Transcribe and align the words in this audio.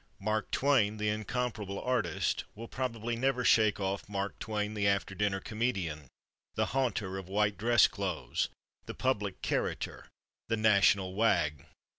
Mark 0.19 0.49
Twain, 0.49 0.97
the 0.97 1.09
incomparable 1.09 1.79
artist, 1.79 2.45
will 2.55 2.67
probably 2.67 3.15
never 3.15 3.45
shake 3.45 3.79
off 3.79 4.09
Mark 4.09 4.39
Twain, 4.39 4.73
the 4.73 4.87
after 4.87 5.13
dinner 5.13 5.39
comedian, 5.39 6.07
the 6.55 6.65
haunter 6.73 7.19
of 7.19 7.29
white 7.29 7.55
dress 7.55 7.87
clothes, 7.87 8.49
the 8.87 8.95
public 8.95 9.43
character, 9.43 10.09
the 10.47 10.57
national 10.57 11.13
wag. 11.13 11.67